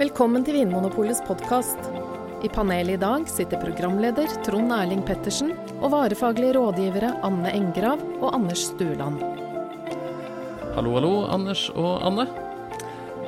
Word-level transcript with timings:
Velkommen 0.00 0.40
til 0.40 0.56
Vinmonopolets 0.56 1.18
podkast. 1.26 1.90
I 2.40 2.48
panelet 2.48 2.94
i 2.94 3.00
dag 3.02 3.26
sitter 3.28 3.60
programleder 3.60 4.30
Trond 4.46 4.72
Erling 4.72 5.02
Pettersen 5.04 5.50
og 5.74 5.90
varefaglige 5.92 6.54
rådgivere 6.56 7.10
Anne 7.26 7.50
Engrav 7.52 8.00
og 8.22 8.30
Anders 8.38 8.62
Stueland. 8.70 9.18
Hallo, 10.72 10.94
hallo, 10.94 11.10
Anders 11.28 11.66
og 11.74 12.00
Anne. 12.08 12.24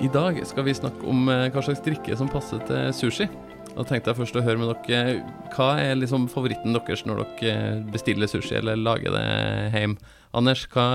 I 0.01 0.09
dag 0.15 0.41
skal 0.49 0.65
vi 0.65 0.73
snakke 0.79 1.05
om 1.13 1.29
eh, 1.29 1.51
hva 1.53 1.67
slags 1.67 1.85
drikke 1.85 2.17
som 2.17 2.33
passer 2.33 2.65
til 2.65 2.89
sushi. 2.97 3.29
Da 3.75 3.85
tenkte 3.85 4.15
jeg 4.15 4.23
først 4.23 4.41
å 4.41 4.47
høre 4.49 4.65
med 4.65 4.73
dere, 4.89 5.21
hva 5.53 5.75
er 5.77 6.01
liksom 6.01 6.25
favoritten 6.33 6.73
deres 6.73 7.05
når 7.05 7.21
dere 7.43 7.83
bestiller 7.93 8.33
sushi 8.33 8.57
eller 8.63 8.81
lager 8.81 9.13
det 9.13 9.29
hjemme? 9.77 10.01
Anders, 10.33 10.65
hva, 10.73 10.89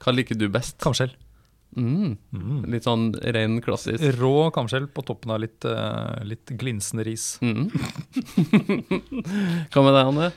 hva 0.00 0.16
liker 0.16 0.40
du 0.40 0.48
best? 0.48 0.80
Kamskjell. 0.80 1.12
Mm. 1.76 2.14
Litt 2.72 2.86
sånn 2.86 3.10
ren 3.36 3.58
klassisk. 3.64 4.00
Rå 4.20 4.48
kamskjell 4.54 4.86
på 4.92 5.02
toppen 5.04 5.34
av 5.34 5.40
litt, 5.42 5.60
uh, 5.68 6.16
litt 6.24 6.48
glinsende 6.56 7.04
ris. 7.04 7.34
Mm. 7.44 7.66
hva 9.72 9.82
med 9.84 9.92
deg, 9.96 10.06
Anne? 10.06 10.30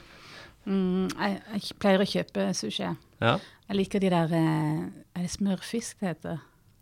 Mm, 0.70 1.08
jeg, 1.16 1.40
jeg 1.56 1.62
pleier 1.82 2.02
å 2.04 2.08
kjøpe 2.10 2.42
sushi. 2.58 2.84
jeg. 2.84 2.96
Ja? 3.24 3.34
Jeg 3.70 3.76
liker 3.78 4.00
de 4.02 4.10
der 4.10 4.32
eh, 4.34 4.78
Er 5.18 5.22
det 5.26 5.32
smørfisk 5.34 6.00
det 6.02 6.08
heter? 6.14 6.38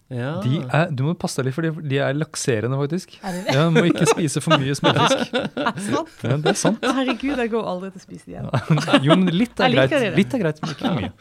ja. 0.08 0.38
De 0.40 0.62
er, 0.64 0.86
du 0.96 1.02
må 1.04 1.12
passe 1.20 1.36
deg 1.42 1.50
litt, 1.50 1.56
for 1.58 1.68
de 1.92 1.98
er 2.00 2.14
lakserende, 2.16 2.78
faktisk. 2.80 3.18
Er 3.20 3.32
det 3.36 3.42
det? 3.44 3.52
Ja, 3.58 3.66
Du 3.68 3.72
må 3.76 3.84
ikke 3.90 4.06
spise 4.08 4.40
for 4.44 4.56
mye 4.62 4.72
smørfisk. 4.78 5.34
Er 5.36 5.74
det 5.76 5.84
sant? 5.84 6.14
Ja, 6.24 6.38
det 6.46 6.52
er 6.54 6.60
sant. 6.62 6.80
Herregud, 7.00 7.36
jeg 7.44 7.50
går 7.52 7.64
aldri 7.74 7.90
til 7.92 8.00
å 8.00 8.04
spise 8.06 8.24
de 8.30 8.34
igjen. 8.38 8.48
Jo, 9.08 9.12
men 9.20 9.28
litt 9.36 9.60
er 9.60 9.68
greit, 9.76 9.92
litt 10.16 10.32
er 10.38 10.42
greit 10.46 10.58
men 10.64 10.70
ikke 10.76 10.88
for 10.88 10.96
mye. 11.02 11.12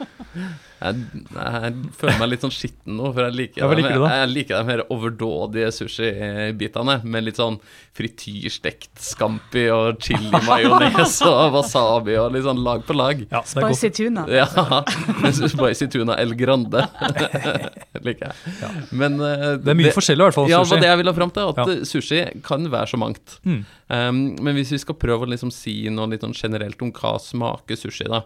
Jeg, 0.77 0.97
jeg 1.33 1.69
føler 1.97 2.19
meg 2.21 2.29
litt 2.29 2.43
sånn 2.45 2.51
skitten 2.53 2.99
nå, 2.99 3.07
for 3.15 3.25
jeg 3.25 3.33
liker, 3.33 3.61
Ja, 3.63 3.67
hva 3.71 3.75
de- 3.77 3.81
liker 3.81 4.01
da? 4.03 4.09
jeg 4.19 4.29
liker 4.29 4.59
de 4.59 4.71
her 4.75 4.83
overdådige 4.93 5.71
sushibitene 5.73 6.99
med 7.03 7.25
litt 7.25 7.39
sånn 7.41 7.57
frityrstekt 7.97 8.91
scampi 9.01 9.63
og 9.73 9.97
chili 10.05 10.29
majones 10.45 11.15
og 11.29 11.55
wasabi 11.55 12.13
og 12.21 12.29
litt 12.35 12.45
sånn 12.45 12.61
lag 12.61 12.85
på 12.85 12.93
lag. 12.93 13.23
Ja, 13.31 13.41
Spicy 13.41 13.89
tuna. 13.97 14.27
Ja. 14.29 14.45
Spicy 15.33 15.89
tuna 15.97 16.19
El 16.21 16.35
Grande 16.37 16.85
liker 18.05 18.29
jeg. 18.29 18.71
Men 19.01 19.17
uh, 19.21 19.55
Det 19.57 19.73
er 19.73 19.79
mye 19.81 19.95
forskjellig 19.97 20.21
i 20.21 20.27
hvert 20.29 20.37
fall. 20.37 20.49
Ja, 20.51 20.61
sushi. 20.61 20.69
det 20.69 20.77
var 20.77 20.85
det 20.85 20.91
jeg 20.93 21.01
ville 21.03 21.15
fram 21.17 21.33
til. 21.33 21.51
At 21.55 21.63
Ja. 21.63 21.81
sushi 21.89 22.21
kan 22.45 22.69
være 22.71 22.91
så 22.93 23.01
mangt. 23.01 23.39
Mm. 23.47 23.59
Um, 23.89 24.21
men 24.45 24.55
hvis 24.59 24.71
vi 24.75 24.81
skal 24.85 24.97
prøve 24.99 25.25
å 25.25 25.31
liksom 25.33 25.49
si 25.53 25.79
noe 25.89 26.09
litt 26.13 26.21
sånn 26.25 26.37
generelt 26.37 26.81
om 26.85 26.93
hva 26.93 27.17
smaker 27.23 27.79
sushi, 27.79 28.05
da. 28.11 28.21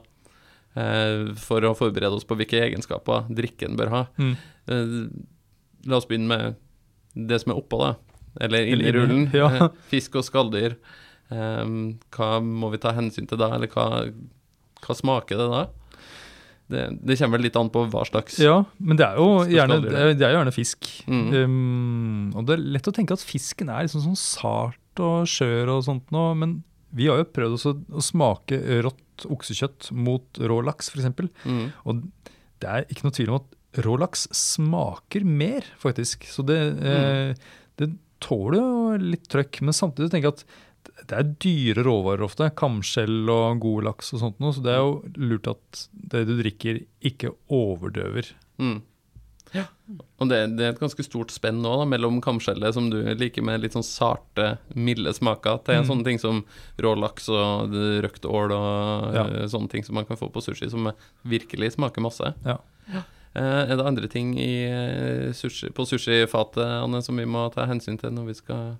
Eh, 0.75 1.31
for 1.39 1.67
å 1.67 1.75
forberede 1.77 2.17
oss 2.17 2.27
på 2.27 2.38
hvilke 2.39 2.61
egenskaper 2.67 3.30
drikken 3.33 3.77
bør 3.80 3.94
ha. 3.94 4.05
Mm. 4.22 4.33
Eh, 4.72 4.95
la 5.89 6.00
oss 6.00 6.08
begynne 6.09 6.31
med 6.31 7.28
det 7.30 7.41
som 7.44 7.53
er 7.53 7.61
oppå, 7.61 7.81
da. 7.81 7.94
Eller 8.45 8.69
inni 8.72 8.91
rullen. 8.95 9.28
ja. 9.36 9.52
Eh, 9.58 9.67
fisk 9.91 10.19
og 10.22 10.28
skalldyr. 10.28 10.78
Hva 11.31 12.31
må 12.44 12.73
vi 12.73 12.80
ta 12.83 12.91
hensyn 12.91 13.28
til 13.30 13.39
da, 13.39 13.53
eller 13.55 13.72
hva, 13.72 14.03
hva 14.83 14.95
smaker 14.97 15.39
det 15.39 15.45
da? 15.53 15.61
Det, 16.72 16.83
det 17.03 17.17
kommer 17.19 17.39
vel 17.39 17.50
litt 17.50 17.58
an 17.59 17.69
på 17.72 17.83
hva 17.91 18.03
slags 18.08 18.38
Ja, 18.39 18.61
men 18.80 19.00
det 19.00 19.03
er 19.03 19.17
jo 19.19 19.41
gjerne, 19.52 19.80
det 19.83 19.91
er, 19.91 20.11
er 20.16 20.31
jo 20.31 20.38
gjerne 20.38 20.53
fisk. 20.56 20.88
Mm. 21.03 21.25
Um, 21.35 22.28
og 22.35 22.47
det 22.47 22.56
er 22.56 22.67
lett 22.78 22.88
å 22.88 22.94
tenke 22.95 23.17
at 23.17 23.23
fisken 23.25 23.72
er 23.72 23.88
liksom 23.88 24.06
sånn 24.06 24.19
sart 24.19 25.02
og 25.03 25.28
skjør 25.30 25.73
og 25.75 25.85
sånt 25.88 26.11
nå, 26.16 26.23
men 26.39 26.61
vi 26.97 27.08
har 27.09 27.22
jo 27.22 27.30
prøvd 27.31 27.58
også 27.58 27.73
å 27.95 28.03
smake 28.03 28.59
rått 28.86 29.25
oksekjøtt 29.31 29.92
mot 29.95 30.42
rå 30.50 30.59
laks, 30.66 30.92
f.eks. 30.92 31.09
mm. 31.45 31.66
Og 31.86 32.06
det 32.61 32.70
er 32.70 32.88
ikke 32.89 33.08
noe 33.08 33.16
tvil 33.16 33.34
om 33.34 33.42
at 33.42 33.84
rå 33.86 33.95
laks 34.02 34.28
smaker 34.36 35.25
mer, 35.28 35.67
faktisk. 35.80 36.28
Så 36.30 36.44
det, 36.47 36.59
eh, 36.84 37.31
det 37.80 37.94
tåler 38.23 38.59
jo 38.59 39.00
litt 39.14 39.30
trøkk. 39.31 39.62
Men 39.66 39.78
samtidig 39.78 40.12
tenker 40.12 40.30
jeg 40.30 40.38
at 40.38 40.45
det 41.08 41.17
er 41.17 41.31
dyre 41.44 41.85
råvarer 41.85 42.25
ofte. 42.25 42.50
Kamskjell 42.57 43.29
og 43.31 43.62
god 43.63 43.88
laks 43.90 44.13
og 44.16 44.23
sånt 44.23 44.41
noe. 44.44 44.53
Så 44.56 44.63
det 44.66 44.73
er 44.75 44.81
jo 44.84 44.96
lurt 45.22 45.50
at 45.52 45.84
det 46.13 46.25
du 46.29 46.35
drikker, 46.41 46.84
ikke 47.12 47.34
overdøver. 47.53 48.34
Mm. 48.62 48.81
Og 50.22 50.29
det, 50.29 50.38
det 50.56 50.63
er 50.66 50.69
et 50.73 50.79
ganske 50.79 51.03
stort 51.03 51.31
spenn 51.34 51.62
nå 51.62 51.72
da, 51.81 51.85
mellom 51.85 52.22
kamskjellet, 52.23 52.73
som 52.73 52.89
du 52.89 53.01
liker 53.19 53.44
med 53.44 53.59
litt 53.62 53.73
sånn 53.75 53.84
sarte, 53.84 54.57
milde 54.75 55.12
smaker, 55.13 55.57
til 55.66 55.81
Mm. 55.81 55.88
sånne 55.89 56.06
ting 56.07 56.19
som 56.22 56.44
rå 56.79 56.94
laks 56.95 57.28
og 57.29 57.73
røkt 58.06 58.23
ål 58.25 58.51
og 58.56 59.13
Ja. 59.16 59.25
eh, 59.28 59.47
sånne 59.51 59.69
ting 59.69 59.84
som 59.84 59.95
man 59.95 60.06
kan 60.06 60.16
få 60.17 60.31
på 60.31 60.41
sushi, 60.41 60.69
som 60.72 60.91
virkelig 61.25 61.73
smaker 61.75 62.01
masse. 62.01 62.34
Ja. 62.45 62.57
Eh, 63.34 63.41
er 63.72 63.75
det 63.78 63.85
andre 63.85 64.07
ting 64.07 64.38
i, 64.38 64.63
eh, 64.67 65.31
sushi, 65.31 65.69
på 65.72 65.85
sushifatet, 65.88 66.84
Anne, 66.84 67.01
som 67.01 67.16
vi 67.16 67.23
må 67.25 67.51
ta 67.53 67.66
hensyn 67.66 67.97
til 68.00 68.11
når 68.11 68.25
vi 68.28 68.34
skal 68.34 68.78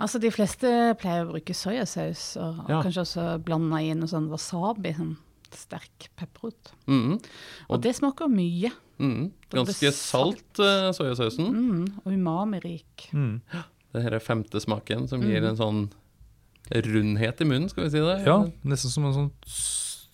Altså, 0.00 0.18
de 0.18 0.30
fleste 0.30 0.96
pleier 0.96 1.26
å 1.26 1.32
bruke 1.32 1.52
soyasaus, 1.52 2.34
og, 2.40 2.60
og 2.70 2.84
kanskje 2.86 3.02
også 3.04 3.44
blande 3.44 3.82
inn 3.84 3.98
noe 4.00 4.08
sånn 4.08 4.30
wasabi, 4.30 4.94
sånn 4.96 5.16
sterk 5.56 6.08
pepperrot. 6.16 6.72
Mhm. 6.86 7.18
Og 7.70 7.80
det 7.82 7.94
smaker 7.96 8.28
mye. 8.28 8.70
Mm. 9.00 9.30
Ganske 9.50 9.92
salt, 9.96 10.42
salt 10.56 10.96
soyasausen. 10.96 11.48
Mm, 11.50 11.86
og 12.04 12.12
umami-rik. 12.12 13.08
Mm. 13.16 13.40
Det 13.92 14.02
her 14.04 14.14
er 14.14 14.18
femte 14.22 14.60
smaken, 14.60 15.08
som 15.08 15.22
gir 15.24 15.42
en 15.44 15.56
sånn 15.56 15.90
rundhet 16.70 17.40
i 17.40 17.44
munnen, 17.48 17.68
skal 17.72 17.84
vi 17.84 17.90
si 17.90 17.98
det? 18.04 18.18
Ja, 18.26 18.36
nesten 18.64 18.92
som 18.92 19.04
en 19.08 19.14
sånn 19.16 19.30
s- 19.46 20.10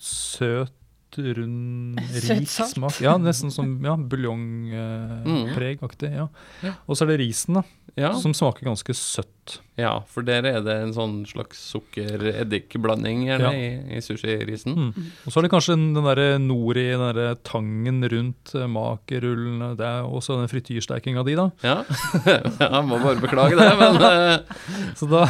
søt, 1.16 1.36
rund, 1.38 1.98
rik 2.28 2.48
smak. 2.52 3.00
Ja, 3.02 3.16
nesten 3.18 3.50
som 3.54 3.78
ja, 3.84 3.96
buljongpregaktig. 3.96 6.12
ja. 6.14 6.28
Ja. 6.62 6.72
Og 6.86 6.96
så 6.96 7.04
er 7.06 7.10
det 7.14 7.18
risen, 7.24 7.54
da, 7.60 7.64
Ja. 7.96 8.10
som 8.20 8.34
smaker 8.36 8.66
ganske 8.68 8.92
søtt. 8.92 9.60
Ja, 9.80 10.02
for 10.12 10.20
der 10.26 10.44
er 10.44 10.60
det 10.64 10.74
en 10.82 10.92
sånn 10.92 11.22
slags 11.28 11.56
sukker-eddik-blanding 11.72 13.22
gjerne 13.28 13.48
Ja. 13.48 13.52
i, 13.56 13.96
i 13.96 14.00
sushirisen. 14.04 14.74
Mm. 14.76 14.92
Og 15.24 15.32
så 15.32 15.38
er 15.40 15.44
det 15.46 15.50
kanskje 15.54 15.72
den, 15.76 15.94
der 15.96 16.02
derre 16.10 16.38
nori, 16.42 16.84
den 16.92 17.00
derre 17.06 17.36
tangen 17.46 17.98
rundt 18.12 18.52
eh, 18.54 18.66
makerullene. 18.68 19.72
Det 19.78 19.86
er 19.86 20.02
også 20.04 20.36
den 20.42 20.48
frityrstekinga 20.52 21.22
di, 21.24 21.34
da. 21.38 21.46
Ja. 21.64 21.76
Jeg 22.60 22.82
må 22.88 22.98
bare 23.00 23.20
beklage 23.22 23.56
det, 23.56 23.70
men 23.80 23.94
eh, 24.02 24.38
Så 24.98 25.06
da 25.08 25.24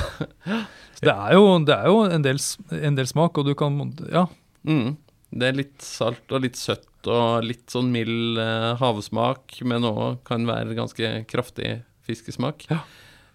det, 1.03 1.13
er 1.13 1.33
jo, 1.37 1.59
det 1.67 1.75
er 1.77 1.87
jo 1.93 1.99
en 2.09 2.23
del, 2.25 2.39
en 2.73 2.95
del 2.97 3.07
smak, 3.11 3.37
og 3.39 3.45
du 3.47 3.55
kan 3.59 3.77
Ja. 4.11 4.27
mm, 4.67 4.97
Det 5.37 5.49
er 5.49 5.59
litt 5.59 5.85
salt 5.85 6.33
og 6.33 6.45
litt 6.45 6.59
søtt 6.59 7.09
og 7.11 7.45
litt 7.47 7.69
sånn 7.71 7.91
mild 7.95 8.41
eh, 8.43 8.73
havsmak, 8.81 9.59
men 9.69 9.87
òg 9.87 10.23
kan 10.27 10.47
være 10.49 10.77
ganske 10.79 11.13
kraftig 11.31 11.81
fiskesmak. 12.07 12.67
Ja. 12.71 12.81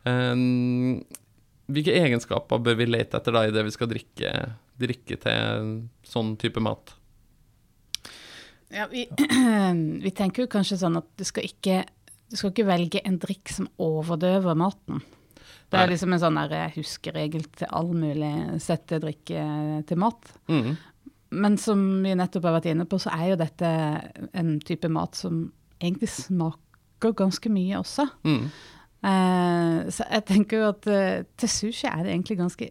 Eh, 0.10 0.34
hvilke 1.72 1.96
egenskaper 1.96 2.64
bør 2.64 2.80
vi 2.82 2.90
lete 2.90 3.22
etter 3.22 3.38
da 3.38 3.46
i 3.48 3.54
det 3.54 3.64
vi 3.68 3.76
skal 3.76 3.92
drikke, 3.92 4.34
drikke 4.82 5.20
til 5.24 5.72
sånn 6.08 6.36
type 6.42 6.64
mat? 6.64 6.98
Ja, 8.72 8.88
vi, 8.92 9.06
vi 10.06 10.12
tenker 10.16 10.46
jo 10.46 10.52
kanskje 10.52 10.82
sånn 10.82 11.00
at 11.00 11.10
du 11.20 11.28
skal 11.28 11.48
ikke 11.48 11.84
du 12.32 12.38
skal 12.40 12.54
ikke 12.54 12.64
velge 12.70 13.02
en 13.04 13.18
drikk 13.20 13.52
som 13.52 13.68
overdøver 13.84 14.56
maten. 14.56 15.02
Det 15.72 15.76
Nei. 15.76 15.82
er 15.84 15.92
liksom 15.92 16.14
en 16.16 16.22
sånn 16.22 16.38
eh, 16.46 16.72
huskeregel 16.78 17.44
til 17.60 17.68
all 17.76 17.92
mulig 17.92 18.32
sette 18.64 19.02
drikke 19.04 19.44
til 19.88 20.00
mat. 20.00 20.32
Mm, 20.52 20.78
Men 21.31 21.56
som 21.58 21.80
vi 22.03 22.12
nettopp 22.19 22.44
har 22.50 22.58
vært 22.59 22.69
inne 22.74 22.86
på, 22.90 23.00
så 23.00 23.12
er 23.16 23.31
jo 23.31 23.40
dette 23.40 23.72
en 24.36 24.59
type 24.68 24.90
mat 24.92 25.16
som 25.16 25.46
egentlig 25.81 26.09
smaker 26.12 27.16
ganske 27.18 27.50
mye 27.53 27.80
også. 27.81 28.08
mm, 28.28 28.46
Uh, 29.02 29.88
så 29.90 30.06
jeg 30.06 30.22
tenker 30.30 30.59
jo 30.59 30.66
at 30.70 30.86
uh, 30.94 31.24
til 31.41 31.50
sushi 31.50 31.88
er 31.90 32.03
det 32.06 32.12
egentlig 32.14 32.36
ganske 32.38 32.68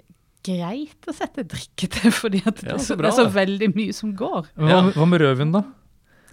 greit 0.47 1.09
å 1.11 1.15
sette 1.17 1.43
drikke 1.43 1.89
til, 1.91 2.13
fordi 2.23 2.39
at 2.47 2.61
det, 2.61 2.69
Ja, 2.69 2.77
er 2.77 2.79
så 2.79 2.93
så, 2.93 2.97
bra, 3.01 3.11
det 3.11 3.17
er 3.17 3.25
så 3.27 3.33
veldig 3.35 3.69
mye 3.75 3.97
som 3.97 4.13
går. 4.15 4.47
Hva, 4.55 4.69
Ja. 4.71 4.79
hva 4.95 5.09
med 5.11 5.25
rødvin, 5.25 5.51
da? 5.57 5.65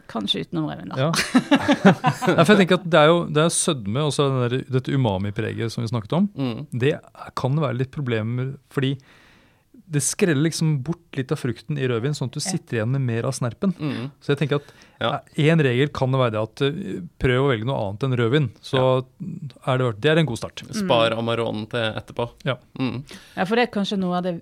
Kanskje 0.08 0.44
utenom 0.46 0.70
rødvin, 0.70 0.94
da. 0.94 1.08
Ja. 1.08 1.10
ja, 2.38 2.44
for 2.46 2.54
jeg 2.54 2.60
tenker 2.62 2.78
at 2.78 2.86
Det 2.94 3.00
er 3.02 3.10
jo 3.10 3.18
det 3.40 3.42
er 3.48 3.56
sødme 3.58 4.06
og 4.06 4.14
så 4.16 4.28
den 4.30 4.44
der, 4.46 4.70
dette 4.78 4.94
umami-preget 4.94 5.74
som 5.74 5.82
vi 5.82 5.90
snakket 5.90 6.14
om. 6.20 6.30
mm. 6.38 6.62
Det 6.86 6.94
kan 7.42 7.58
være 7.66 7.80
litt 7.82 7.92
problemer, 7.98 8.54
fordi 8.70 8.94
det 9.88 10.02
skreller 10.04 10.44
liksom 10.44 10.82
bort 10.84 11.16
litt 11.16 11.32
av 11.32 11.40
frukten 11.40 11.78
i 11.80 11.88
rødvin, 11.88 12.16
sånn 12.18 12.28
at 12.28 12.36
du 12.36 12.44
sitter 12.44 12.78
igjen 12.80 12.92
med 12.92 13.06
mer 13.08 13.28
av 13.30 13.36
snerpen. 13.38 13.72
Mm. 13.80 14.10
Så 14.20 14.34
jeg 14.34 14.42
tenker 14.42 14.60
at 14.60 14.74
Ja. 15.00 15.22
regel 15.38 15.88
kan 15.94 16.12
det 16.12 16.20
være 16.20 16.34
det 16.36 16.42
at 16.42 16.62
eh, 16.68 17.02
prøv 17.22 17.46
å 17.46 17.50
velge 17.54 17.68
noe 17.70 17.80
annet 17.86 18.04
enn 18.04 18.18
rødvin. 18.20 18.50
Så 18.62 19.06
er 19.66 19.78
det, 19.80 19.90
det 20.04 20.12
er 20.12 20.18
en 20.18 20.26
god 20.28 20.42
start. 20.42 20.64
Spar 20.76 21.16
Amaronen 21.16 21.70
til 21.72 21.80
etterpå. 21.80 22.30
Ja. 22.44 22.58
Mm. 22.80 23.04
Ja, 23.38 23.46
for 23.46 23.56
det 23.56 23.68
er 23.68 23.76
kanskje 23.78 24.00
noe 24.02 24.18
av 24.20 24.28
det 24.28 24.42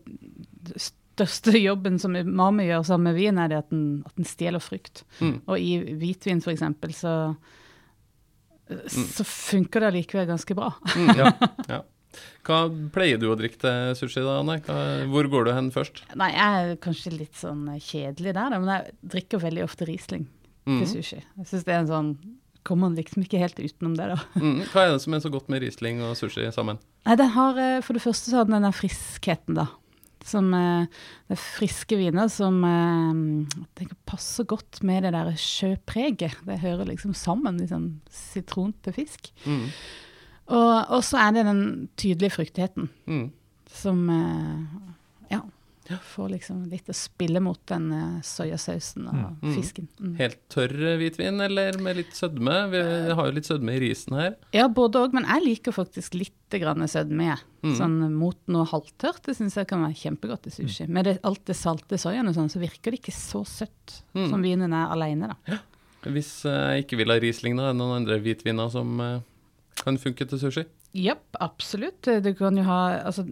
største 0.82 1.54
jobben 1.60 2.00
som 2.02 2.16
umami 2.16 2.66
gjør 2.68 2.86
sammen 2.90 3.12
med 3.14 3.20
vin, 3.22 3.38
er 3.38 3.52
det 3.54 3.58
at 3.62 3.70
den, 3.70 4.04
at 4.06 4.16
den 4.18 4.26
stjeler 4.26 4.64
frukt. 4.64 5.04
Mm. 5.22 5.42
Og 5.46 5.60
i 5.60 5.78
hvitvin 6.02 6.42
for 6.44 6.52
eksempel, 6.56 6.92
så, 6.98 7.14
så 8.90 9.24
funker 9.28 9.84
det 9.86 9.92
allikevel 9.94 10.28
ganske 10.34 10.58
bra. 10.58 10.74
Mm. 10.96 11.12
Ja. 11.22 11.32
Ja. 11.76 11.84
Hva 12.46 12.60
pleier 12.94 13.18
du 13.22 13.28
å 13.32 13.38
drikke 13.40 13.58
til 13.62 13.96
sushi, 14.00 14.22
da, 14.24 14.40
Anne? 14.42 14.60
Hva, 14.66 14.78
hvor 15.12 15.30
går 15.32 15.46
du 15.46 15.52
hen 15.58 15.72
først? 15.74 16.04
Nei, 16.16 16.32
jeg 16.36 16.72
er 16.72 16.76
kanskje 16.84 17.14
litt 17.18 17.36
sånn 17.40 17.66
kjedelig 17.82 18.34
der, 18.38 18.58
men 18.60 18.70
jeg 18.70 18.96
drikker 19.16 19.42
veldig 19.46 19.64
ofte 19.68 19.88
Riesling 19.90 20.28
til 20.66 20.82
Mm. 20.82 20.88
sushi. 20.90 21.22
Jeg 21.38 21.46
synes 21.46 21.64
det 21.64 21.74
er 21.76 21.80
en 21.84 21.88
sånn 21.92 22.18
kommer 22.66 22.88
man 22.90 22.96
liksom 22.98 23.22
ikke 23.22 23.38
helt 23.38 23.60
utenom 23.62 23.94
det, 23.96 24.08
da. 24.10 24.16
Mm. 24.42 24.64
Hva 24.74 24.82
er 24.88 24.94
det 24.96 25.02
som 25.04 25.14
er 25.14 25.20
så 25.22 25.30
godt 25.30 25.50
med 25.54 25.62
Riesling 25.62 26.00
og 26.02 26.16
sushi 26.18 26.48
sammen? 26.52 26.80
Nei, 27.06 27.16
den 27.16 27.30
har, 27.30 27.58
eh, 27.62 27.82
For 27.86 27.94
det 27.94 28.02
første 28.02 28.32
så 28.32 28.38
har 28.40 28.46
den 28.50 28.62
den 28.66 28.74
friskheten, 28.74 29.54
da. 29.54 29.68
Som 30.26 30.52
eh, 30.58 30.88
Det 31.30 31.36
er 31.38 31.44
friske 31.44 31.96
viner 32.00 32.28
som 32.34 32.58
eh, 32.66 33.46
tenker 33.78 33.96
passer 34.10 34.46
godt 34.50 34.82
med 34.82 35.04
det 35.06 35.12
der 35.14 35.30
sjøpreget. 35.38 36.34
Det 36.46 36.58
hører 36.64 36.88
liksom 36.90 37.14
sammen, 37.14 37.60
liksom 37.62 38.00
sitron 38.10 38.74
til 38.82 38.94
fisk. 38.98 39.30
Mm. 39.46 39.70
Og, 40.48 40.92
og 40.94 41.02
så 41.04 41.18
er 41.18 41.32
det 41.34 41.46
den 41.48 41.64
tydelige 41.98 42.36
fruktigheten 42.38 42.90
Mm. 43.08 43.32
som 43.76 44.10
eh, 44.10 44.82
ja, 45.32 45.42
får 46.16 46.30
liksom 46.36 46.64
litt 46.70 46.88
å 46.90 46.94
spille 46.98 47.42
mot 47.42 47.60
den 47.70 47.92
eh, 47.94 48.22
soyasausen 48.26 49.08
og 49.10 49.16
Mm. 49.42 49.56
fisken. 49.56 49.88
Mm. 50.00 50.16
Helt 50.18 50.40
tørr 50.50 50.98
hvitvin, 51.00 51.42
eller 51.42 51.78
med 51.82 51.98
litt 51.98 52.14
sødme? 52.18 52.70
Vi 52.72 52.82
har 53.14 53.26
jo 53.26 53.32
litt 53.36 53.46
sødme 53.50 53.74
i 53.76 53.80
risen 53.80 54.14
her. 54.18 54.36
Ja, 54.54 54.68
både 54.68 55.02
òg, 55.04 55.14
men 55.14 55.26
jeg 55.26 55.44
liker 55.44 55.72
faktisk 55.76 56.14
litt 56.18 56.32
grann 56.62 56.86
sødme. 56.88 57.38
Mm. 57.64 57.76
Sånn 57.78 57.98
mot 58.14 58.38
noe 58.48 58.66
halvtørt, 58.70 59.24
det 59.26 59.36
syns 59.38 59.56
jeg 59.58 59.68
kan 59.68 59.82
være 59.82 59.98
kjempegodt 59.98 60.46
i 60.48 60.54
Mm. 60.54 60.58
sushi. 60.70 60.88
Med 60.88 61.06
det, 61.06 61.20
alt 61.24 61.44
det 61.46 61.56
salte 61.56 61.98
soyaen 61.98 62.28
og 62.30 62.36
sånn, 62.36 62.50
så 62.54 62.60
virker 62.62 62.92
det 62.92 63.02
ikke 63.02 63.14
så 63.14 63.44
søtt 63.46 64.02
Mm. 64.16 64.30
som 64.30 64.42
vinen 64.42 64.74
er 64.74 64.88
aleine, 64.94 65.28
da. 65.48 65.58
Hvis 66.06 66.46
eh, 66.46 66.76
jeg 66.78 66.86
ikke 66.86 66.98
vil 66.98 67.10
ha 67.10 67.20
Riesling, 67.20 67.58
da, 67.58 67.70
er 67.70 67.74
det 67.74 67.78
noen 67.82 67.98
andre 68.06 68.20
hvitviner 68.22 68.70
som 68.72 69.00
eh, 69.02 69.20
kan 69.82 69.98
funke 70.02 70.26
til 70.30 70.40
sushi? 70.42 70.64
Jepp, 70.96 71.36
absolutt. 71.44 72.08
Du 72.24 72.32
kan 72.38 72.56
jo 72.56 72.64
ha 72.64 72.80
altså, 73.04 73.26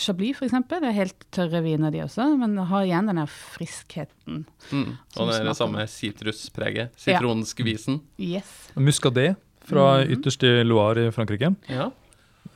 Chablis, 0.00 0.40
eksempel. 0.42 0.80
Det 0.80 0.88
er 0.88 0.96
helt 0.96 1.26
tørre 1.34 1.60
viner, 1.64 1.92
de 1.92 2.00
også, 2.06 2.30
men 2.40 2.56
har 2.70 2.86
igjen 2.86 3.10
den 3.10 3.20
der 3.20 3.28
friskheten. 3.30 4.46
Mm. 4.72 4.96
Og 5.18 5.28
det 5.28 5.36
er 5.36 5.48
det 5.50 5.56
samme 5.58 5.84
sitruspreget. 5.90 6.96
Sitronskvisen. 6.96 8.00
Yes. 8.16 8.70
Muscadet 8.80 9.34
fra 9.68 10.00
ytterste 10.02 10.16
ytterst 10.16 10.46
i 10.48 10.64
Loire 10.64 11.08
i 11.08 11.12
Frankrike. 11.14 11.52
Ja. 11.68 11.90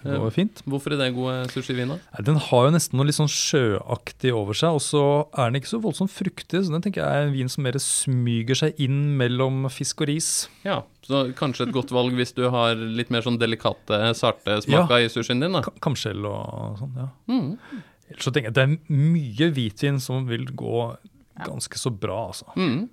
Det 0.05 0.19
var 0.21 0.33
fint. 0.35 0.61
Hvorfor 0.69 0.95
er 0.95 1.01
det 1.01 1.09
gode 1.17 1.37
sushivin? 1.53 1.95
Nei, 1.97 2.25
Den 2.27 2.37
har 2.37 2.67
jo 2.67 2.73
nesten 2.75 2.99
noe 2.99 3.09
litt 3.09 3.17
sånn 3.17 3.31
sjøaktig 3.33 4.35
over 4.37 4.56
seg, 4.59 4.77
og 4.77 4.83
så 4.85 5.05
er 5.33 5.49
den 5.49 5.61
ikke 5.62 5.73
så 5.73 5.81
voldsomt 5.85 6.12
fruktig. 6.12 6.61
Så 6.67 6.75
den 6.75 6.85
tenker 6.85 7.01
jeg 7.03 7.23
er 7.23 7.29
en 7.29 7.33
vin 7.35 7.51
som 7.53 7.65
mer 7.65 7.79
smyger 7.81 8.61
seg 8.61 8.85
inn 8.85 9.17
mellom 9.21 9.65
fisk 9.73 10.05
og 10.05 10.11
ris. 10.12 10.31
Ja, 10.67 10.83
så 11.06 11.25
kanskje 11.39 11.69
et 11.69 11.75
godt 11.77 11.95
valg 11.95 12.17
hvis 12.19 12.35
du 12.37 12.45
har 12.53 12.77
litt 12.77 13.12
mer 13.15 13.25
sånn 13.25 13.41
delikate, 13.41 14.03
sarte 14.19 14.61
smaker 14.65 15.06
i 15.06 15.11
sushien 15.12 15.41
din, 15.41 15.56
da. 15.56 15.65
Kamskjell 15.85 16.29
og 16.29 16.79
sånn, 16.83 16.95
ja. 17.01 17.09
Mm. 17.33 17.83
Ellers 18.12 18.29
så 18.29 18.33
tenker 18.35 18.51
jeg 18.51 18.55
at 18.55 18.61
det 18.61 18.67
er 18.69 19.01
mye 19.01 19.51
hvitvin 19.56 20.01
som 20.03 20.29
vil 20.29 20.45
gå 20.53 20.85
ganske 21.45 21.81
så 21.81 21.91
bra, 21.91 22.29
altså. 22.31 22.53
Mm. 22.55 22.85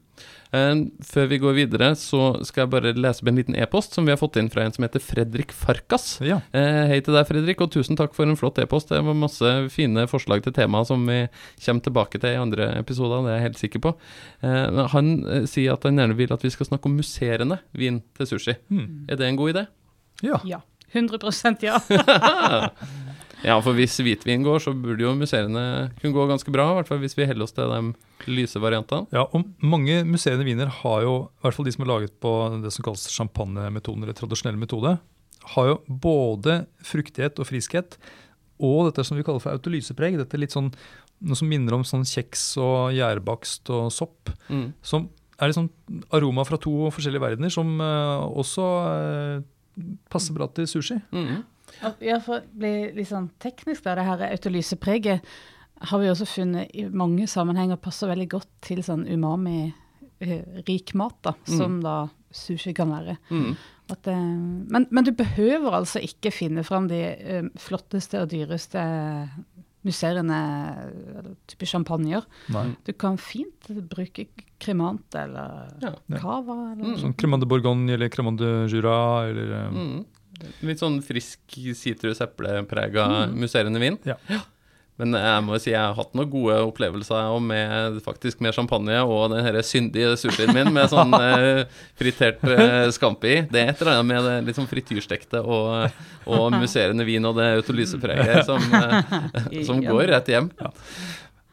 Eh, 0.52 0.74
før 1.08 1.30
vi 1.32 1.40
går 1.42 1.56
videre, 1.56 1.92
så 1.96 2.34
skal 2.48 2.66
jeg 2.66 2.72
bare 2.74 2.94
lese 2.98 3.24
opp 3.24 3.32
en 3.32 3.40
liten 3.40 3.56
e-post 3.56 3.96
som 3.96 4.08
vi 4.08 4.14
har 4.14 4.20
fått 4.20 4.40
inn 4.42 4.50
fra 4.52 4.66
en 4.66 4.76
som 4.76 4.86
heter 4.86 5.04
Fredrik 5.04 5.54
Farkas. 5.56 6.18
Ja. 6.26 6.42
Eh, 6.56 6.92
hei 6.92 7.00
til 7.06 7.16
deg, 7.16 7.28
Fredrik, 7.30 7.64
og 7.64 7.72
tusen 7.74 8.00
takk 8.00 8.16
for 8.18 8.28
en 8.28 8.40
flott 8.40 8.60
e-post. 8.62 8.92
Det 8.92 9.00
var 9.08 9.18
masse 9.18 9.54
fine 9.74 10.08
forslag 10.12 10.44
til 10.46 10.56
tema 10.58 10.84
som 10.88 11.06
vi 11.08 11.24
kommer 11.66 11.86
tilbake 11.88 12.20
til 12.22 12.36
i 12.36 12.42
andre 12.42 12.72
episoder, 12.82 13.24
det 13.26 13.32
er 13.34 13.40
jeg 13.40 13.48
helt 13.50 13.62
sikker 13.64 13.86
på. 13.88 13.94
Eh, 14.48 14.82
han 14.96 15.14
sier 15.50 15.78
at 15.78 15.88
han 15.88 16.02
gjerne 16.02 16.20
vil 16.20 16.36
at 16.36 16.44
vi 16.44 16.52
skal 16.54 16.68
snakke 16.68 16.92
om 16.92 17.00
musserende 17.00 17.62
vin 17.78 18.04
til 18.18 18.34
sushi. 18.34 18.58
Mm. 18.74 19.08
Er 19.08 19.22
det 19.22 19.30
en 19.30 19.40
god 19.40 19.56
idé? 19.56 19.70
ja. 20.22 20.42
Ja. 20.46 20.60
100 20.92 21.64
ja. 21.64 21.80
Ja, 23.42 23.58
for 23.64 23.74
hvis 23.78 23.98
hvitvin 24.04 24.44
går, 24.46 24.60
så 24.62 24.74
burde 24.78 25.02
jo 25.02 25.14
musserende 25.18 25.92
kunne 26.00 26.14
gå 26.14 26.26
ganske 26.30 26.54
bra. 26.54 26.68
I 26.72 26.80
hvert 26.80 26.92
fall 26.92 27.02
hvis 27.02 27.18
vi 27.18 27.26
heller 27.30 27.48
oss 27.48 27.56
til 27.58 27.72
de 27.72 28.32
lyse 28.32 28.62
variantene. 28.62 29.10
Ja, 29.14 29.26
og 29.26 29.48
mange 29.66 30.02
musserende 30.06 30.46
viner 30.46 30.70
har 30.82 31.06
jo, 31.06 31.16
i 31.26 31.46
hvert 31.46 31.58
fall 31.58 31.68
de 31.68 31.74
som 31.74 31.86
er 31.86 31.92
laget 31.92 32.18
på 32.22 32.34
det 32.62 32.74
som 32.76 32.86
kalles 32.86 33.08
champagnemetoden, 33.14 34.06
eller 34.06 34.18
tradisjonell 34.18 34.60
metode, 34.62 34.98
har 35.56 35.72
jo 35.72 35.80
både 35.90 36.62
fruktighet 36.86 37.42
og 37.42 37.50
friskhet, 37.50 37.98
og 38.62 38.92
dette 38.92 39.06
som 39.08 39.18
vi 39.18 39.26
kaller 39.26 39.42
for 39.42 39.56
autolysepreg. 39.56 40.20
Dette 40.20 40.38
er 40.38 40.44
litt 40.44 40.54
sånn, 40.54 40.70
noe 41.26 41.38
som 41.38 41.50
minner 41.50 41.80
om 41.80 41.86
sånn 41.88 42.06
kjeks 42.06 42.44
og 42.62 42.94
gjærbakst 42.94 43.72
og 43.74 43.90
sopp. 43.94 44.30
Mm. 44.54 44.68
Som 44.86 45.10
er 45.42 45.50
liksom 45.50 45.72
aroma 46.14 46.46
fra 46.46 46.60
to 46.62 46.92
forskjellige 46.94 47.24
verdener, 47.24 47.54
som 47.54 47.74
uh, 47.82 48.22
også 48.38 48.68
uh, 48.86 49.90
passer 50.14 50.38
bra 50.38 50.46
til 50.54 50.70
sushi. 50.70 51.00
Mm. 51.10 51.42
Ja, 52.02 52.20
for 52.20 52.40
å 52.40 52.46
bli 52.62 52.92
litt 52.98 53.10
sånn 53.10 53.30
teknisk, 53.42 53.84
da, 53.84 53.96
det 53.98 54.06
her 54.06 54.24
autolysepreget 54.32 55.22
har 55.90 56.00
vi 56.00 56.10
også 56.12 56.28
funnet 56.30 56.70
i 56.78 56.84
mange 56.94 57.26
sammenhenger 57.28 57.80
passer 57.82 58.12
veldig 58.12 58.28
godt 58.36 58.50
til 58.62 58.84
sånn 58.86 59.08
umami-rik 59.10 60.94
mat, 61.00 61.18
da, 61.26 61.34
som 61.50 61.80
da 61.84 61.96
sushi 62.32 62.74
kan 62.78 62.92
være. 62.94 63.18
Mm. 63.34 63.56
At, 63.92 64.08
eh, 64.08 64.28
men, 64.72 64.86
men 64.94 65.04
du 65.08 65.12
behøver 65.18 65.74
altså 65.82 66.00
ikke 66.06 66.32
finne 66.32 66.64
fram 66.64 66.86
de 66.88 67.02
eh, 67.18 67.50
flotteste 67.60 68.22
og 68.22 68.30
dyreste 68.32 68.84
musserende 69.82 70.38
eller 71.18 71.32
type 71.50 71.66
champagner. 71.66 72.22
Nei. 72.54 72.68
Du 72.86 72.94
kan 72.94 73.18
fint 73.18 73.66
bruke 73.90 74.28
kremant 74.62 75.16
eller 75.18 75.72
Ja. 75.82 75.96
cava. 76.22 76.58
Eller. 76.76 76.86
Mm. 76.94 76.98
Sånn 77.02 77.16
cremant 77.18 77.42
de 77.42 77.50
Bourgogne 77.50 77.90
eller 77.98 78.12
cremant 78.14 78.38
de 78.40 78.52
Jura 78.70 79.26
eller 79.32 79.52
eh, 79.58 79.72
Mm. 79.74 80.06
Litt 80.64 80.80
sånn 80.82 81.02
frisk 81.06 81.40
sitrus-epleprega 81.76 83.06
Mm. 83.28 83.38
musserende 83.40 83.80
vin. 83.80 83.98
Ja. 84.06 84.16
Men 85.00 85.14
jeg 85.18 85.44
må 85.48 85.56
jo 85.56 85.60
si 85.64 85.72
jeg 85.72 85.80
har 85.82 85.96
hatt 85.98 86.12
noen 86.14 86.30
gode 86.30 86.58
opplevelser 86.68 87.40
med, 87.42 87.96
faktisk 88.06 88.42
med 88.44 88.54
champagne 88.54 89.00
og 89.02 89.32
den 89.32 89.42
her 89.48 89.56
syndige 89.66 90.12
sushien 90.20 90.52
min 90.54 90.70
med 90.76 90.92
sånn 90.92 91.16
eh, 91.18 91.64
fritert 91.98 92.44
eh, 92.44 92.92
scampi. 92.94 93.48
Det 93.50 93.64
er 93.64 93.72
et 93.72 93.82
eller 93.82 93.96
annet 93.98 94.06
med 94.12 94.28
det 94.28 94.36
litt 94.50 94.60
sånn 94.60 94.70
frityrstekte 94.70 95.42
og, 95.42 95.90
og 96.28 96.52
musserende 96.54 97.08
vin 97.08 97.26
og 97.26 97.40
det 97.40 97.48
autolysepreget 97.64 98.46
som, 98.46 98.62
eh, 98.78 99.64
som 99.66 99.82
går 99.82 100.06
rett 100.14 100.30
hjem. 100.36 100.52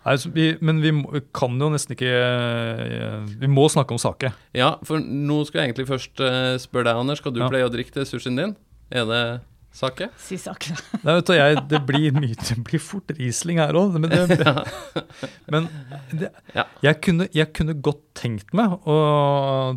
Nei, 0.05 0.15
så 0.21 0.31
vi, 0.33 0.51
men 0.65 0.83
vi 0.85 0.93
må, 0.95 1.23
kan 1.37 1.57
jo 1.61 1.69
nesten 1.73 1.93
ikke 1.97 2.09
eh, 2.09 3.25
Vi 3.41 3.49
må 3.51 3.65
snakke 3.73 3.93
om 3.97 3.99
sake. 4.01 4.31
Ja, 4.57 4.75
for 4.87 5.01
nå 5.01 5.41
skulle 5.47 5.65
jeg 5.65 5.73
egentlig 5.73 5.89
først 5.89 6.21
eh, 6.21 6.55
spørre 6.63 6.91
deg, 6.91 7.01
Anders. 7.01 7.19
Skal 7.23 7.33
du 7.33 7.41
Ja. 7.43 7.49
pleie 7.49 7.65
å 7.67 7.73
drikke 7.73 7.93
til 7.97 8.05
sushien 8.09 8.37
din? 8.39 8.55
Det 8.91 9.23
sake? 9.79 10.09
Si 10.19 10.39
sake. 10.41 10.75
Nei, 11.05 11.15
vet 11.19 11.29
du, 11.29 11.33
jeg, 11.37 11.59
det, 11.71 11.81
blir 11.87 12.15
mye, 12.17 12.35
det 12.35 12.57
blir 12.67 12.81
fort 12.83 13.13
Riesling 13.15 13.61
her 13.63 13.77
òg. 13.79 13.99
Men, 14.01 14.11
det, 14.11 14.55
men 15.53 15.69
det, 16.11 16.31
Ja. 16.57 16.65
jeg, 16.83 16.99
kunne, 17.05 17.29
jeg 17.37 17.53
kunne 17.57 17.77
godt 17.85 18.03
tenkt 18.19 18.51
meg 18.57 18.75
å 18.89 18.97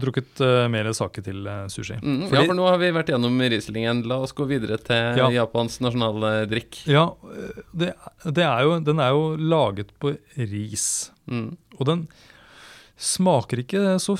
drukket 0.01 0.41
uh, 0.41 0.65
mer 0.71 0.89
sake 0.97 1.23
til 1.25 1.45
uh, 1.45 1.67
sushi. 1.71 1.99
Mm, 2.01 2.23
ja, 2.31 2.45
for 2.47 2.57
nå 2.57 2.65
har 2.69 2.81
vi 2.81 2.91
vært 2.95 3.13
gjennom 3.13 3.37
Rieslingen. 3.43 4.03
La 4.09 4.21
oss 4.25 4.33
gå 4.37 4.47
videre 4.49 4.79
til 4.81 5.21
Ja. 5.21 5.29
Japans 5.41 5.77
nasjonaldrikk. 5.83 6.83
Ja, 6.89 7.09
eh, 7.35 7.61
det, 7.83 7.93
det 8.25 8.47
er 8.47 8.65
jo, 8.65 8.75
den 8.87 9.03
er 9.03 9.13
jo 9.13 9.35
laget 9.37 9.93
på 10.01 10.15
ris. 10.39 10.87
Mm. 11.29 11.51
Og 11.77 11.87
den 11.89 12.07
smaker 13.01 13.61
ikke 13.63 13.97
så 14.01 14.15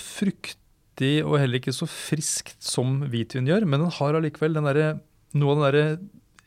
fruktig 0.91 1.23
og 1.25 1.39
heller 1.39 1.59
ikke 1.59 1.73
så 1.73 1.87
friskt 1.87 2.57
som 2.63 3.01
hvitvin 3.09 3.47
gjør, 3.47 3.65
men 3.65 3.81
den 3.81 3.91
har 3.91 4.13
allikevel 4.17 4.53
den 4.57 4.63
der, 4.67 4.99
noe 5.33 5.51
av 5.55 5.57
den 5.57 5.65
derre 5.71 5.99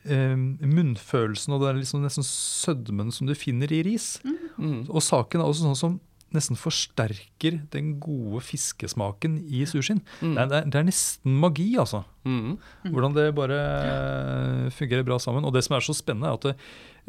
eh, 0.04 0.36
munnfølelsen 0.68 1.54
og 1.56 1.62
den 1.64 1.80
liksom 1.80 2.02
nesten 2.04 2.24
sødmen 2.26 3.12
som 3.12 3.26
du 3.26 3.34
finner 3.34 3.70
i 3.72 3.82
ris. 3.86 4.18
Mm. 4.58 4.86
Og 4.90 5.00
saken 5.02 5.40
er 5.40 5.46
også 5.48 5.64
sånn 5.64 5.76
som 5.80 6.00
nesten 6.34 6.56
forsterker 6.58 7.60
den 7.72 7.94
gode 8.02 8.42
fiskesmaken 8.42 9.38
i 9.48 9.64
sushien. 9.70 10.02
Mm. 10.20 10.34
Det, 10.34 10.48
det 10.50 10.56
er- 10.58 10.68
det 10.70 10.74
er 10.80 10.88
nesten 10.90 11.38
magi, 11.40 11.76
altså. 11.78 12.04
Mm. 12.24 12.56
Hvordan 12.88 13.14
det 13.14 13.34
bare 13.36 14.70
fungerer 14.72 15.04
bra 15.04 15.18
sammen. 15.20 15.44
Og 15.44 15.52
det 15.54 15.64
som 15.66 15.76
er 15.76 15.84
så 15.84 15.94
spennende, 15.96 16.30
er 16.30 16.38
at 16.38 16.46
det, 16.48 16.54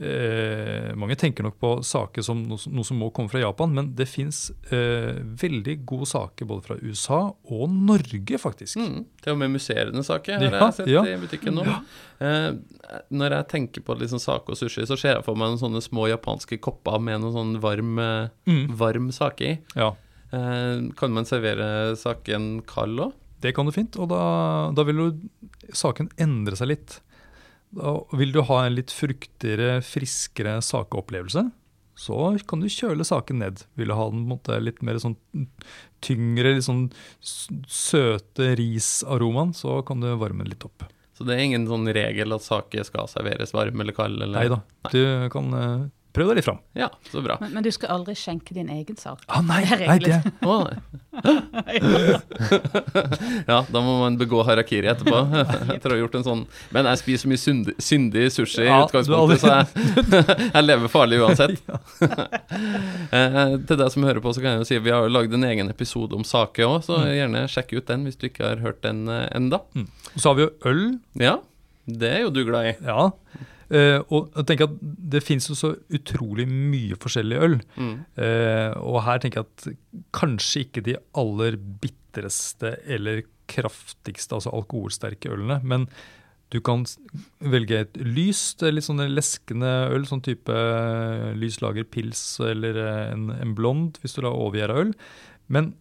eh, 0.06 0.94
mange 1.00 1.16
tenker 1.16 1.44
nok 1.48 1.58
på 1.62 1.70
saker 1.88 2.22
som 2.24 2.42
noe, 2.44 2.58
som- 2.60 2.74
noe 2.76 2.84
som 2.84 3.00
må 3.00 3.12
komme 3.14 3.30
fra 3.32 3.40
Japan, 3.40 3.74
men 3.74 3.94
det 3.96 4.08
fins 4.12 4.52
eh, 4.72 5.22
veldig 5.24 5.86
gode 5.86 6.06
saker 6.08 6.46
både 6.46 6.64
fra 6.66 6.76
USA 6.82 7.22
og 7.50 7.70
Norge, 7.70 8.38
faktisk. 8.42 8.76
Mm. 8.78 9.06
Til 9.22 9.34
og 9.34 9.40
med 9.40 9.52
musserende 9.56 10.04
saker 10.04 10.36
har 10.38 10.44
Ja, 10.44 10.60
jeg 10.66 10.74
sett 10.74 10.88
ja. 10.88 11.04
i 11.04 11.16
butikken 11.18 11.54
nå. 11.56 11.66
Eh, 12.20 12.52
når 13.12 13.30
jeg 13.32 13.48
tenker 13.48 13.82
på 13.84 13.98
liksom 14.00 14.20
sake 14.20 14.50
og 14.50 14.58
sushi, 14.58 14.86
så 14.86 14.98
ser 14.98 15.16
jeg 15.16 15.24
for 15.24 15.36
meg 15.36 15.48
noen 15.50 15.60
sånne 15.64 15.82
små 15.84 16.08
japanske 16.12 16.60
kopper 16.60 17.00
med 17.02 17.22
noe 17.22 17.32
sånn 17.32 17.60
varm, 17.62 17.98
eh, 18.00 18.30
Mm. 18.48 18.68
varm 18.76 19.12
sake 19.12 19.42
i. 19.42 19.60
Ja, 19.76 19.94
Eh, 20.34 20.82
kan 20.98 21.14
man 21.14 21.24
servere 21.24 21.96
saken 21.96 22.66
kald 22.66 22.98
òg? 23.00 23.14
Det 23.46 23.54
kan 23.54 23.68
du 23.70 23.74
fint, 23.75 23.98
og 24.02 24.10
da, 24.10 24.22
da 24.75 24.86
vil 24.88 25.02
jo 25.04 25.10
saken 25.75 26.10
endre 26.22 26.58
seg 26.58 26.74
litt. 26.74 26.98
Da 27.75 27.98
vil 28.16 28.34
du 28.34 28.42
ha 28.48 28.64
en 28.66 28.78
litt 28.78 28.94
fruktigere, 28.94 29.78
friskere 29.86 30.58
sakeopplevelse, 30.66 31.46
så 31.96 32.20
kan 32.48 32.60
du 32.60 32.68
kjøle 32.72 33.06
saken 33.08 33.40
ned. 33.40 33.64
Vil 33.80 33.92
du 33.92 33.96
ha 33.96 34.10
den 34.12 34.25
måte 34.28 34.58
litt 34.60 34.82
mer 34.84 35.00
sånn 35.00 35.16
tyngre, 36.04 36.58
litt 36.58 36.68
sånn 36.68 36.90
søte 37.22 38.52
risaromaen, 38.60 39.56
så 39.56 39.80
kan 39.88 40.04
du 40.04 40.12
varme 40.20 40.44
den 40.44 40.52
litt 40.56 40.68
opp. 40.68 40.88
Så 41.16 41.24
det 41.24 41.38
er 41.38 41.46
ingen 41.48 41.68
sånn 41.70 41.88
regel 41.96 42.36
at 42.36 42.44
saker 42.44 42.84
skal 42.84 43.08
serveres 43.08 43.56
varm 43.56 43.80
eller 43.80 43.96
kald? 43.96 44.20
Eller? 44.20 44.36
Nei 44.36 44.50
da, 44.52 44.60
du 44.92 45.30
kan 45.32 45.54
eh, 45.56 45.86
prøv 46.16 46.26
deg 46.32 46.38
litt 46.40 46.48
fram. 46.48 46.60
Ja, 46.78 46.88
så 47.12 47.20
bra. 47.26 47.36
Men, 47.42 47.50
men 47.58 47.64
du 47.66 47.72
skal 47.76 47.90
aldri 47.98 48.14
skjenke 48.18 48.52
din 48.56 48.70
egen 48.72 48.98
sak. 49.00 49.20
Ah, 49.28 49.42
nei, 49.46 49.62
Det 49.68 49.76
er 49.76 49.80
nei, 49.92 50.00
det, 50.04 50.16
Å, 50.46 50.48
ja, 53.52 53.60
da 53.72 53.80
må 53.84 53.94
man 54.02 54.18
begå 54.20 54.40
harakiri 54.48 54.88
etterpå. 54.92 55.18
Etter 55.76 55.90
å 55.92 55.94
ha 55.96 56.00
gjort 56.02 56.16
en 56.20 56.26
sånn 56.26 56.42
Men 56.76 56.84
jeg 56.90 56.98
spiser 57.00 57.30
mye 57.32 57.40
syndig, 57.40 57.74
syndig 57.80 58.26
sushi 58.36 58.64
i 58.66 58.68
utgangspunktet, 58.74 59.40
så 59.44 59.48
jeg, 59.54 59.66
jeg 60.56 60.64
lever 60.66 60.88
farlig 60.92 61.18
uansett. 61.24 61.56
eh, 63.16 63.56
til 63.68 63.78
deg 63.80 63.90
som 63.94 64.06
hører 64.08 64.22
på, 64.24 64.34
så 64.36 64.44
kan 64.44 64.52
jeg 64.56 64.62
jo 64.64 64.70
si 64.70 64.80
vi 64.86 64.94
har 64.94 65.02
jo 65.08 65.16
lagd 65.16 65.32
en 65.38 65.48
egen 65.48 65.72
episode 65.72 66.12
om 66.18 66.26
sake 66.28 66.68
òg, 66.68 66.80
så 66.86 66.94
gjerne 67.08 67.48
sjekk 67.52 67.70
ut 67.78 67.90
den 67.92 68.06
hvis 68.08 68.20
du 68.20 68.26
ikke 68.30 68.50
har 68.52 68.64
hørt 68.66 68.82
den 68.86 69.00
eh, 69.12 69.28
enda. 69.36 69.58
Og 69.76 70.20
så 70.20 70.32
har 70.32 70.40
vi 70.40 70.48
jo 70.48 70.54
øl. 70.72 70.84
Ja, 71.22 71.36
det 71.86 72.10
er 72.12 72.22
jo 72.26 72.34
du 72.34 72.42
glad 72.48 72.64
i. 72.74 72.76
Ja. 72.86 73.12
Eh, 73.70 74.00
og 74.14 74.34
jeg 74.36 74.48
tenker 74.50 74.70
at 74.70 74.76
det 75.16 75.24
fins 75.26 75.50
jo 75.50 75.58
så 75.58 75.72
utrolig 75.94 76.48
mye 76.50 76.98
forskjellig 77.02 77.40
øl. 77.48 77.56
Mm. 77.78 77.96
Uh, 78.20 78.74
og 78.82 79.00
her 79.08 79.22
tenker 79.22 79.42
jeg 79.42 79.48
at 79.48 80.04
kanskje 80.16 80.66
ikke 80.66 80.84
de 80.86 80.98
aller 81.18 81.58
bitreste 81.82 82.76
eller 82.86 83.24
kraftigste, 83.50 84.38
altså 84.38 84.54
alkoholsterke 84.58 85.32
ølene, 85.34 85.60
men 85.64 85.90
du 86.54 86.60
kan 86.64 86.86
velge 87.42 87.80
et 87.84 87.98
lyst, 87.98 88.62
eh, 88.64 88.74
litt 88.74 88.86
sånn 88.86 89.02
leskende 89.10 89.72
øl, 89.94 90.06
sånn 90.08 90.24
type 90.26 90.56
lyslager 91.38 91.88
pils 91.90 92.22
eller 92.44 92.78
en, 92.86 93.32
en 93.34 93.56
blond, 93.58 93.98
hvis 94.02 94.16
du 94.16 94.22
da 94.24 94.32
overgjæra 94.34 94.78
øl. 94.86 94.94
Men 95.52 95.74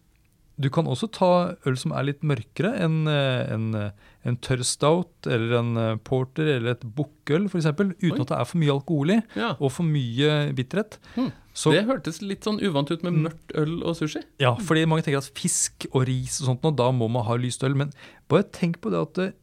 du 0.55 0.69
kan 0.71 0.87
også 0.87 1.09
ta 1.11 1.29
øl 1.67 1.77
som 1.79 1.91
er 1.95 2.07
litt 2.07 2.21
mørkere, 2.23 2.71
en, 2.85 3.07
eh, 3.11 3.53
en, 3.53 3.65
eh, 3.75 4.11
en 4.23 4.37
tørr 4.37 4.63
stout 4.63 5.27
eller 5.27 5.57
en 5.59 5.77
eh, 5.77 5.95
porter 6.07 6.47
eller 6.55 6.75
et 6.75 6.85
bukkøl 6.95 7.49
f.eks., 7.49 7.67
uten 7.75 8.13
Oi. 8.13 8.21
at 8.21 8.31
det 8.31 8.37
er 8.37 8.47
for 8.47 8.61
mye 8.61 8.75
alkohol 8.75 9.15
i 9.17 9.19
Ja, 9.35 9.55
og 9.59 9.73
for 9.75 9.87
mye 9.87 10.53
bitterhet. 10.55 10.99
Hmm. 11.15 11.33
Så, 11.55 11.71
Det 11.71 11.85
hørtes 11.87 12.21
litt 12.23 12.43
sånn 12.47 12.59
uvant 12.63 12.91
ut 12.91 13.03
med 13.03 13.19
mørkt 13.27 13.55
øl 13.55 13.81
og 13.83 13.95
sushi. 13.95 14.23
ja, 14.39 14.55
fordi 14.55 14.85
mange 14.87 15.03
tenker 15.03 15.23
at 15.23 15.31
fisk 15.39 15.87
og 15.93 16.07
ris 16.07 16.41
og 16.41 16.51
sånt, 16.51 16.67
og 16.67 16.75
da 16.75 16.91
må 16.91 17.09
man 17.11 17.27
ha 17.27 17.35
lyst 17.39 17.63
øl. 17.63 17.75
Men 17.75 17.91
bare 18.27 18.43
tenk 18.43 18.81
på 18.83 18.91
det 18.91 18.99
at 18.99 19.35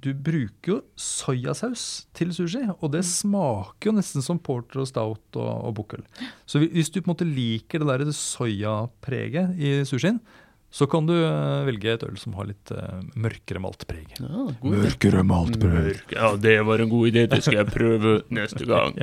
du 0.00 0.14
bruker 0.16 0.72
jo 0.72 0.76
soyasaus 0.96 2.06
til 2.16 2.32
sushi, 2.32 2.62
og 2.80 2.92
det 2.94 3.02
smaker 3.04 3.90
jo 3.90 3.96
nesten 3.98 4.24
som 4.24 4.40
porter 4.40 4.80
og 4.80 4.88
stout 4.88 5.36
og, 5.36 5.50
og 5.68 5.74
bukkøl. 5.76 6.04
Så 6.48 6.62
hvis 6.64 6.88
du 6.88 7.00
på 7.00 7.10
en 7.10 7.12
måte 7.12 7.28
liker 7.28 7.82
det 7.82 7.88
der 8.00 8.12
soyapreget 8.16 9.60
i 9.60 9.74
sushien, 9.88 10.22
så 10.70 10.86
kan 10.86 11.06
du 11.06 11.14
eh, 11.18 11.64
velge 11.66 11.90
et 11.90 12.02
øl 12.06 12.18
som 12.20 12.36
har 12.38 12.46
litt 12.46 12.70
uh, 12.70 13.00
mørkere 13.18 13.58
maltpreg. 13.62 14.12
Ja. 14.20 14.44
Mørkere 14.62 15.24
maltpreg. 15.26 16.04
Ja, 16.14 16.30
det 16.38 16.60
var 16.66 16.82
en 16.82 16.92
god 16.92 17.10
idé. 17.10 17.24
Det 17.30 17.40
skal 17.42 17.58
jeg 17.58 17.72
prøve 17.72 18.12
neste 18.30 18.68
gang. 18.70 18.94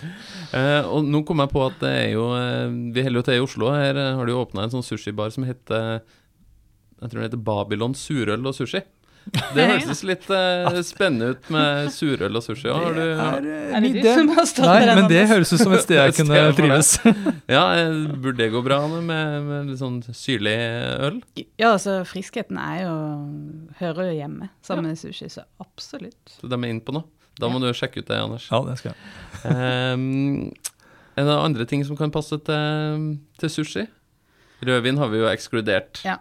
eh, 0.56 0.86
og 0.86 1.02
nå 1.10 1.24
kom 1.26 1.42
jeg 1.42 1.50
på 1.50 1.64
at 1.66 1.80
det 1.82 1.90
er 2.04 2.12
jo 2.14 2.28
uh, 2.30 2.70
Vi 2.94 3.02
holder 3.02 3.18
jo 3.18 3.24
til 3.26 3.40
i 3.40 3.42
Oslo. 3.42 3.72
Her 3.74 3.98
har 4.06 4.22
de 4.22 4.36
jo 4.36 4.44
åpna 4.44 4.68
en 4.68 4.76
sånn 4.76 4.86
sushibar 4.86 5.34
som 5.34 5.48
heter 5.48 5.98
Jeg 5.98 7.08
tror 7.10 7.18
den 7.18 7.26
heter 7.26 7.42
Babylon 7.50 7.98
surøl 7.98 8.46
og 8.46 8.54
sushi. 8.54 8.84
Det 9.26 9.64
høres 9.66 10.02
litt 10.06 10.28
eh, 10.30 10.76
spennende 10.86 11.32
ut 11.34 11.48
med 11.52 11.88
surøl 11.94 12.38
og 12.38 12.44
sushi. 12.44 12.68
Ja, 12.70 12.76
har 12.78 12.94
du, 13.42 13.50
Er 13.50 13.82
det 13.82 13.90
du 13.96 14.06
som 14.06 14.30
har 14.36 14.46
stått 14.48 14.68
Nei, 14.68 14.76
der 14.86 15.00
men 15.00 15.08
det 15.10 15.24
høres 15.30 15.50
ut 15.52 15.62
som 15.62 15.74
et 15.74 15.82
sted 15.82 15.98
jeg 15.98 16.14
kunne 16.20 16.44
trives. 16.58 16.92
ja, 17.56 17.64
eh, 17.80 17.96
burde 18.14 18.38
det 18.44 18.48
gå 18.54 18.62
bra 18.66 18.78
med, 18.92 19.10
med 19.48 19.72
litt 19.72 19.80
sånn 19.82 19.98
syrlig 20.14 20.54
øl? 21.08 21.18
Ja, 21.58 21.72
altså 21.72 21.98
friskheten 22.06 22.60
er 22.62 22.84
jo 22.84 22.94
Hører 23.80 24.12
jo 24.12 24.14
hjemme 24.20 24.50
sammen 24.64 24.92
med 24.92 25.00
sushi, 25.00 25.28
så 25.32 25.44
absolutt. 25.62 26.38
Så 26.38 26.48
de 26.48 26.56
er 26.56 26.70
inne 26.70 26.84
på 26.84 26.94
noe. 26.94 27.08
Da 27.36 27.50
må 27.52 27.60
du 27.60 27.68
sjekke 27.76 28.00
ut 28.00 28.08
det, 28.08 28.16
Anders. 28.16 28.46
Ja, 28.48 28.62
det 28.64 28.78
skal 28.80 28.94
jeg. 28.94 29.02
Um, 29.44 30.54
en 31.20 31.28
av 31.28 31.42
andre 31.44 31.66
ting 31.68 31.82
som 31.84 31.98
kan 31.98 32.14
passe 32.14 32.38
til, 32.46 33.04
til 33.40 33.52
sushi 33.52 33.84
Rødvin 34.64 34.96
har 34.96 35.10
vi 35.12 35.20
jo 35.20 35.28
ekskludert. 35.28 36.00
Ja. 36.06 36.16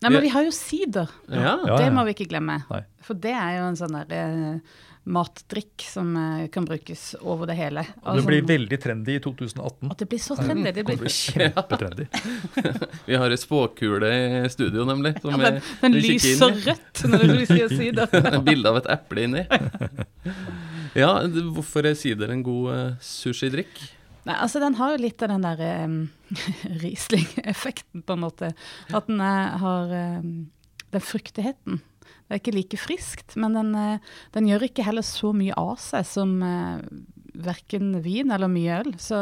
Nei, 0.00 0.10
men 0.10 0.22
vi 0.24 0.30
har 0.32 0.46
jo 0.46 0.52
sider. 0.54 1.10
Ja. 1.28 1.58
Det 1.76 1.90
må 1.92 2.06
vi 2.08 2.14
ikke 2.16 2.30
glemme. 2.30 2.62
Nei. 2.70 2.84
For 3.04 3.18
det 3.20 3.34
er 3.36 3.58
jo 3.58 3.66
en 3.68 3.76
sånn 3.76 3.98
derre 3.98 4.20
eh, 4.20 4.78
matdrikk 5.10 5.84
som 5.88 6.16
uh, 6.16 6.46
kan 6.52 6.64
brukes 6.64 7.14
over 7.20 7.48
det 7.48 7.56
hele. 7.58 7.84
Og 8.04 8.20
det 8.20 8.24
blir 8.28 8.46
veldig 8.48 8.78
trendy 8.80 9.16
i 9.16 9.20
2018. 9.24 9.90
At 9.92 10.00
det 10.00 10.08
blir 10.12 10.22
så 10.22 10.36
trendy. 10.38 10.70
Det 10.70 10.80
Det 10.80 10.86
blir, 10.88 10.98
blir 11.00 11.14
kjempetrendy. 11.14 12.08
Vi 13.08 13.20
har 13.20 13.32
ei 13.32 13.40
spåkule 13.40 14.10
i 14.46 14.50
studio, 14.52 14.84
nemlig. 14.88 15.16
Som 15.20 15.36
ja, 15.36 15.54
den, 15.56 15.62
den 15.84 15.96
lyser 16.00 16.56
rødt 16.66 17.04
når 17.08 17.26
du 17.32 17.38
sier 17.48 17.72
sider. 17.72 18.18
Bilde 18.48 18.72
av 18.72 18.82
et 18.82 18.92
eple 18.96 19.28
inni. 19.28 19.46
Ja, 20.90 21.20
hvorfor 21.54 21.86
er 21.86 21.94
sider 21.94 22.32
en 22.34 22.40
god 22.42 22.64
uh, 22.74 22.86
sushidrikk? 22.98 23.76
Nei, 24.28 24.36
altså 24.36 24.60
Den 24.60 24.76
har 24.76 24.94
jo 24.94 25.02
litt 25.02 25.22
av 25.24 25.32
den 25.32 25.46
der 25.46 25.84
um, 25.84 26.00
Riesling-effekten, 26.82 28.04
på 28.04 28.16
en 28.16 28.24
måte. 28.26 28.52
At 28.92 29.08
den 29.08 29.22
er, 29.24 29.54
har 29.62 29.94
um, 30.20 30.34
den 30.92 31.04
fruktigheten. 31.04 31.80
Det 32.30 32.36
er 32.36 32.42
ikke 32.44 32.54
like 32.54 32.78
friskt, 32.78 33.34
men 33.42 33.56
den, 33.58 33.72
eh, 33.74 34.12
den 34.36 34.46
gjør 34.46 34.68
ikke 34.68 34.84
heller 34.86 35.02
så 35.02 35.32
mye 35.34 35.54
av 35.58 35.80
seg 35.82 36.06
som 36.06 36.36
uh, 36.46 36.78
verken 37.34 37.96
vin 38.04 38.30
eller 38.30 38.50
mye 38.50 38.76
øl. 38.84 38.92
Så, 39.02 39.18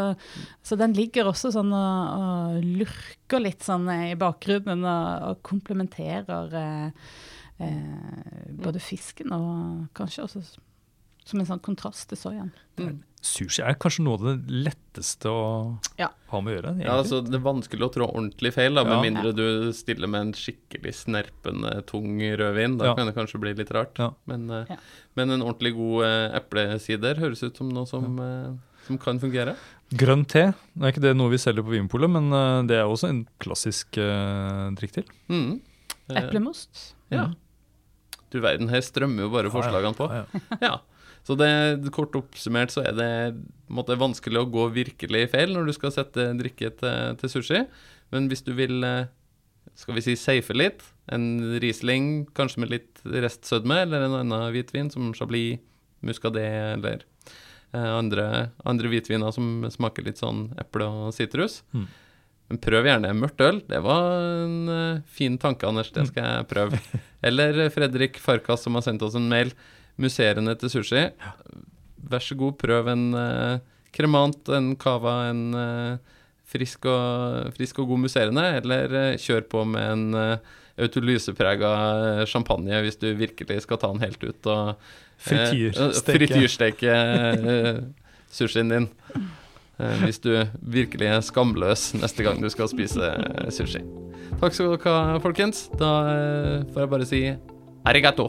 så 0.61 0.77
den 0.77 0.93
ligger 0.97 1.31
også 1.31 1.53
sånn 1.55 1.73
og, 1.73 2.21
og 2.21 2.69
lurker 2.83 3.41
litt 3.41 3.65
sånn 3.65 3.89
eh, 3.93 4.11
i 4.13 4.19
bakgrunnen 4.21 4.85
og, 4.85 5.09
og 5.31 5.43
komplementerer 5.49 6.53
uh, 6.53 7.11
uh, 7.65 8.47
både 8.61 8.83
fisken 8.85 9.33
og 9.37 9.89
kanskje 9.97 10.27
også 10.27 10.45
som 11.29 11.41
en 11.43 11.47
sånn 11.49 11.61
kontrast 11.65 12.09
til 12.11 12.19
soyaen. 12.21 12.51
Mm. 12.81 13.03
Sushi 13.21 13.61
er 13.67 13.75
kanskje 13.83 14.05
noe 14.07 14.15
av 14.15 14.25
det 14.29 14.53
letteste 14.69 15.27
å 15.29 15.79
Ja. 15.99 16.09
ha 16.31 16.41
med 16.41 16.53
å 16.53 16.57
gjøre. 16.57 16.71
egentlig. 16.71 16.87
Ja, 16.87 16.97
altså 17.03 17.19
Det 17.25 17.35
er 17.35 17.43
vanskelig 17.45 17.85
å 17.89 17.93
trå 17.93 18.07
ordentlig 18.15 18.53
feil, 18.55 18.75
da, 18.79 18.85
med 18.85 18.93
Ja. 18.97 19.03
mindre 19.03 19.33
du 19.35 19.73
stiller 19.73 20.07
med 20.09 20.21
en 20.21 20.33
skikkelig 20.33 20.95
snerpende, 20.95 21.85
tung 21.87 22.19
rødvin. 22.21 22.79
Da 22.79 22.87
Ja. 22.87 22.95
kan 22.95 23.07
det 23.07 23.15
kanskje 23.17 23.41
bli 23.41 23.55
litt 23.55 23.71
rart. 23.75 23.99
Ja. 23.99 24.13
Men, 24.27 24.49
eh, 24.51 24.67
Ja. 24.71 24.77
men 25.17 25.31
en 25.31 25.43
ordentlig 25.43 25.75
god 25.75 26.05
uh, 26.05 26.37
eplesider 26.39 27.17
høres 27.17 27.43
ut 27.43 27.57
som 27.57 27.69
noe 27.69 27.87
som, 27.87 28.19
uh, 28.21 28.57
som 28.87 28.97
kan 28.99 29.19
fungere. 29.19 29.57
Grønn 29.93 30.25
te 30.27 30.55
det 30.77 30.83
er 30.83 30.93
ikke 30.93 31.01
det 31.03 31.17
noe 31.17 31.31
vi 31.31 31.37
selger 31.39 31.65
på 31.65 31.75
Vinpolet, 31.75 32.11
men 32.11 32.33
uh, 32.33 32.63
det 32.63 32.77
er 32.77 32.85
også 32.85 33.09
en 33.09 33.27
klassisk 33.41 33.99
uh, 33.99 34.71
drikk 34.77 34.93
til. 34.93 35.05
Mm. 35.29 35.61
Eplemost. 36.11 36.95
Ja. 37.11 37.33
Du 38.31 38.41
verden, 38.41 38.69
her 38.69 38.81
strømmer 38.81 39.21
jo 39.27 39.31
bare 39.31 39.51
forslagene 39.51 39.97
på. 39.97 40.09
Ja, 40.09 40.25
ja. 40.53 40.59
Ja. 40.63 40.79
Så 41.29 41.35
det, 41.37 41.91
kort 41.93 42.17
oppsummert 42.17 42.73
så 42.73 42.87
er 42.89 42.95
det 42.97 43.11
måte, 43.69 43.99
vanskelig 44.01 44.41
å 44.41 44.49
gå 44.49 44.63
virkelig 44.73 45.27
feil 45.35 45.53
når 45.53 45.69
du 45.69 45.75
skal 45.77 45.93
sette 45.93 46.31
drikke 46.39 46.71
til, 46.81 47.19
til 47.21 47.33
sushi. 47.35 47.61
Men 48.15 48.31
hvis 48.31 48.47
du 48.47 48.55
vil, 48.57 48.81
eh, 48.89 49.11
skal 49.77 49.99
vi 49.99 50.07
si, 50.07 50.17
safe 50.17 50.57
litt, 50.57 50.87
en 51.13 51.61
Riesling 51.61 52.25
kanskje 52.37 52.65
med 52.65 52.73
litt 52.73 53.05
restsødme, 53.05 53.83
eller 53.85 54.07
en 54.07 54.17
annen 54.23 54.49
hvitvin 54.57 54.89
som 54.93 55.13
Chablis, 55.13 55.61
Muscadet 56.01 56.49
eller 56.79 57.05
eh, 57.75 57.93
andre, 57.93 58.27
andre 58.65 58.89
hvitviner 58.89 59.35
som 59.35 59.67
smaker 59.69 60.09
litt 60.09 60.21
sånn 60.23 60.47
eple 60.63 60.89
og 60.89 61.13
sitrus. 61.17 61.61
Mm. 61.77 61.89
Men 62.49 62.61
prøv 62.65 62.89
gjerne 62.89 63.17
mørkt 63.19 63.43
øl. 63.45 63.61
Det 63.69 63.83
var 63.85 64.15
en 64.47 64.73
eh, 64.73 65.01
fin 65.13 65.37
tanke, 65.37 65.69
Anders. 65.69 65.93
Det 65.93 66.09
skal 66.09 66.25
jeg 66.25 66.49
prøve. 66.55 66.81
Eller 67.29 67.67
Fredrik 67.75 68.17
Farkas 68.23 68.65
som 68.65 68.79
har 68.79 68.89
sendt 68.89 69.05
oss 69.05 69.19
en 69.19 69.29
mail. 69.29 69.53
Museene 69.99 70.55
til 70.59 70.71
sushi. 70.71 71.09
Vær 72.09 72.23
så 72.23 72.37
god, 72.39 72.55
prøv 72.61 72.89
en 72.93 73.09
uh, 73.17 73.59
kremant, 73.95 74.39
en 74.55 74.71
cava, 74.79 75.17
en 75.33 75.43
uh, 75.59 76.21
frisk, 76.49 76.87
og, 76.89 77.51
frisk 77.57 77.83
og 77.83 77.91
god 77.91 78.05
musserende. 78.07 78.47
Eller 78.61 78.95
uh, 78.95 79.19
kjør 79.19 79.49
på 79.51 79.65
med 79.69 79.93
en 79.93 80.39
autolyseprega 80.79 81.71
champagne 82.31 82.79
hvis 82.85 83.01
du 83.03 83.09
virkelig 83.19 83.65
skal 83.65 83.81
ta 83.83 83.91
den 83.91 84.05
helt 84.05 84.23
ut 84.23 84.47
og 84.47 84.77
Frityrsteke. 85.19 86.13
frityrsteke 86.15 86.93
sushien 88.31 88.71
din. 88.71 88.87
Hvis 90.05 90.23
du 90.23 90.31
virkelig 90.63 91.09
er 91.11 91.25
skamløs 91.27 91.89
neste 91.99 92.23
gang 92.23 92.39
du 92.43 92.47
skal 92.55 92.71
spise 92.71 93.11
sushi. 93.55 93.83
Takk 94.39 94.55
skal 94.55 94.77
dere 94.77 94.95
ha, 94.95 95.19
folkens. 95.25 95.65
Da 95.75 95.91
får 96.71 96.85
jeg 96.85 96.93
bare 96.95 97.11
si 97.11 97.25
arigato. 97.83 98.29